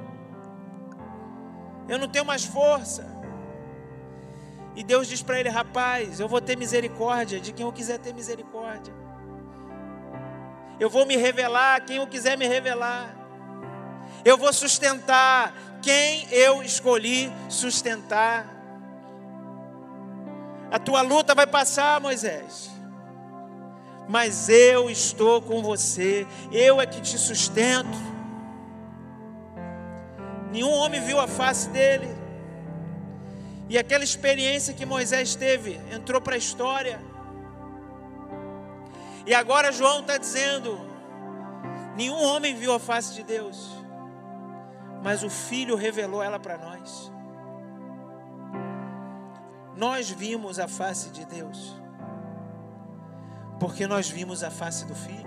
[1.86, 3.06] Eu não tenho mais força.
[4.74, 8.14] E Deus diz para ele: Rapaz, eu vou ter misericórdia de quem eu quiser ter
[8.14, 9.05] misericórdia.
[10.78, 13.14] Eu vou me revelar quem eu quiser me revelar.
[14.24, 18.46] Eu vou sustentar quem eu escolhi sustentar.
[20.70, 22.76] A tua luta vai passar, Moisés
[24.08, 27.98] mas eu estou com você, eu é que te sustento.
[30.52, 32.08] Nenhum homem viu a face dele,
[33.68, 37.00] e aquela experiência que Moisés teve entrou para a história.
[39.26, 40.78] E agora João está dizendo:
[41.96, 43.70] nenhum homem viu a face de Deus,
[45.02, 47.12] mas o Filho revelou ela para nós.
[49.76, 51.76] Nós vimos a face de Deus,
[53.58, 55.26] porque nós vimos a face do Filho.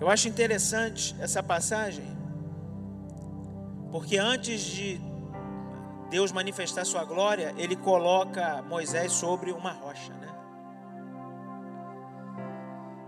[0.00, 2.16] Eu acho interessante essa passagem,
[3.90, 5.07] porque antes de
[6.08, 10.28] Deus manifestar sua glória, ele coloca Moisés sobre uma rocha, né?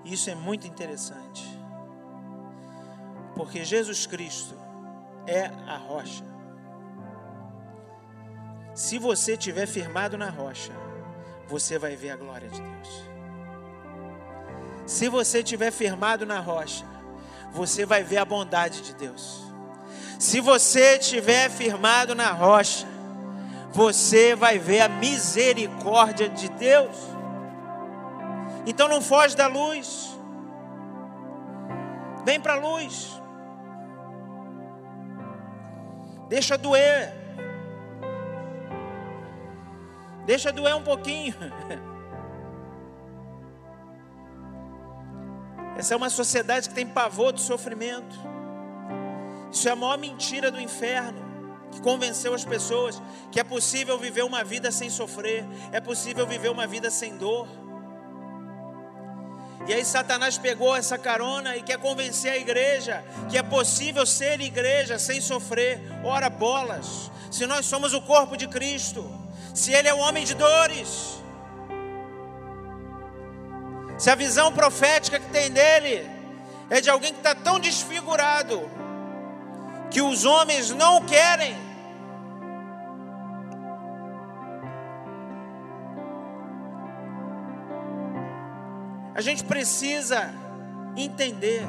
[0.05, 1.59] Isso é muito interessante.
[3.35, 4.55] Porque Jesus Cristo
[5.27, 6.25] é a rocha.
[8.75, 10.73] Se você estiver firmado na rocha,
[11.49, 13.11] você vai ver a glória de Deus.
[14.87, 16.85] Se você estiver firmado na rocha,
[17.53, 19.50] você vai ver a bondade de Deus.
[20.21, 22.87] Se você estiver firmado na rocha,
[23.73, 26.95] você vai ver a misericórdia de Deus.
[28.67, 30.15] Então não foge da luz.
[32.27, 33.19] Vem para a luz.
[36.29, 37.15] Deixa doer.
[40.27, 41.35] Deixa doer um pouquinho.
[45.79, 48.40] Essa é uma sociedade que tem pavor do sofrimento.
[49.53, 51.31] Isso é a maior mentira do inferno
[51.73, 56.51] que convenceu as pessoas que é possível viver uma vida sem sofrer, é possível viver
[56.51, 57.49] uma vida sem dor.
[59.67, 64.41] E aí Satanás pegou essa carona e quer convencer a igreja que é possível ser
[64.41, 65.81] igreja sem sofrer.
[66.03, 69.09] Ora bolas, se nós somos o corpo de Cristo,
[69.55, 71.21] se ele é o homem de dores,
[73.99, 76.09] se a visão profética que tem dele
[76.71, 78.80] é de alguém que está tão desfigurado
[79.91, 81.57] que os homens não querem.
[89.15, 90.33] A gente precisa
[90.97, 91.63] entender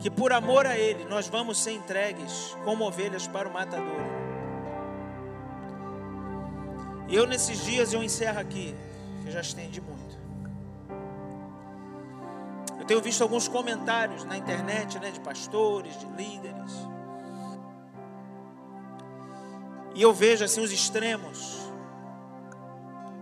[0.00, 4.00] que por amor a Ele nós vamos ser entregues como ovelhas para o matador.
[7.08, 8.74] E eu nesses dias eu encerro aqui
[9.24, 10.09] eu já estendi muito.
[12.90, 16.72] Tenho visto alguns comentários na internet, né, de pastores, de líderes.
[19.94, 21.70] E eu vejo assim os extremos.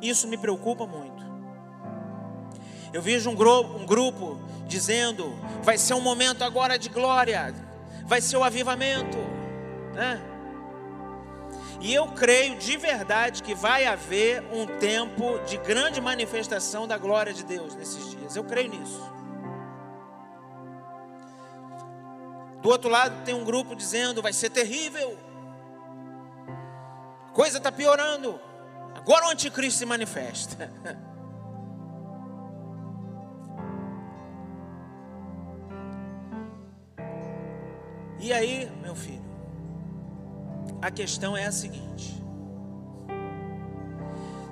[0.00, 1.22] Isso me preocupa muito.
[2.94, 7.54] Eu vejo um grupo, um grupo dizendo: vai ser um momento agora de glória,
[8.06, 9.18] vai ser o avivamento,
[9.92, 10.18] né?
[11.78, 17.34] E eu creio de verdade que vai haver um tempo de grande manifestação da glória
[17.34, 18.34] de Deus nesses dias.
[18.34, 19.17] Eu creio nisso.
[22.68, 25.16] Do outro lado tem um grupo dizendo vai ser terrível.
[27.32, 28.38] Coisa está piorando.
[28.94, 30.70] Agora o anticristo se manifesta.
[38.20, 39.24] E aí, meu filho,
[40.82, 42.20] a questão é a seguinte: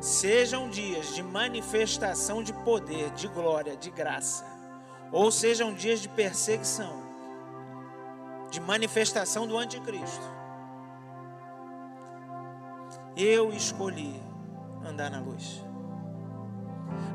[0.00, 4.46] sejam dias de manifestação de poder, de glória, de graça,
[5.10, 7.05] ou sejam dias de perseguição,
[8.56, 10.24] de manifestação do anticristo.
[13.14, 14.18] Eu escolhi
[14.82, 15.62] andar na luz.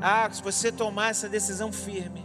[0.00, 2.24] Ah, se você tomar essa decisão firme,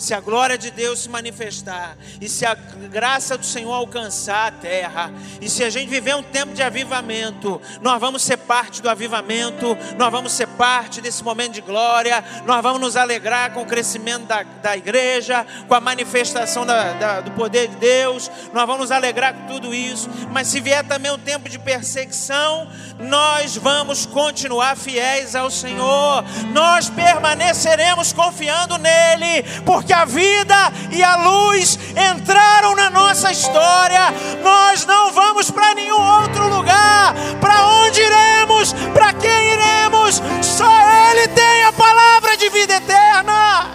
[0.00, 4.50] se a glória de Deus se manifestar, e se a graça do Senhor alcançar a
[4.50, 8.88] terra, e se a gente viver um tempo de avivamento, nós vamos ser parte do
[8.88, 13.66] avivamento, nós vamos ser parte desse momento de glória, nós vamos nos alegrar com o
[13.66, 18.80] crescimento da, da igreja, com a manifestação da, da, do poder de Deus, nós vamos
[18.80, 22.66] nos alegrar com tudo isso, mas se vier também um tempo de perseguição,
[22.98, 26.24] nós vamos continuar fiéis ao Senhor,
[26.54, 31.76] nós permaneceremos confiando nele, porque que a vida e a luz
[32.14, 34.14] entraram na nossa história.
[34.40, 37.12] Nós não vamos para nenhum outro lugar.
[37.40, 38.72] Para onde iremos?
[38.94, 40.22] Para quem iremos?
[40.42, 40.70] Só
[41.10, 43.66] Ele tem a palavra de vida eterna.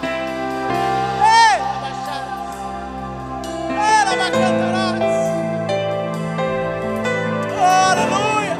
[7.60, 8.58] Aleluia!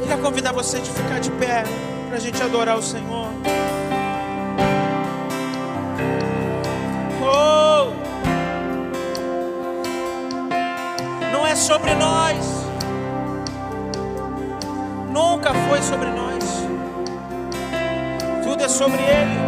[0.00, 3.28] Queria convidar você de ficar de pé para a gente adorar o Senhor.
[7.22, 7.92] Oh,
[11.30, 12.66] não é sobre nós,
[15.08, 16.42] nunca foi sobre nós,
[18.42, 19.38] tudo é sobre Ele.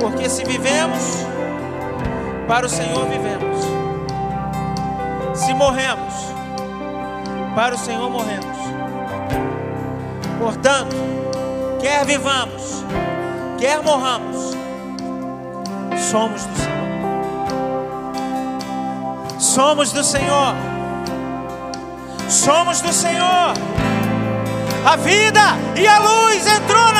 [0.00, 1.26] Porque se vivemos,
[2.48, 3.66] para o Senhor vivemos.
[5.34, 6.35] Se morremos,
[7.56, 8.58] para o Senhor morremos.
[10.38, 10.94] Portanto,
[11.80, 12.84] quer vivamos,
[13.58, 14.54] quer morramos,
[16.10, 16.76] somos do Senhor.
[19.40, 20.54] Somos do Senhor.
[22.28, 23.54] somos do Senhor.
[24.84, 25.40] A vida
[25.76, 26.92] e a luz entrou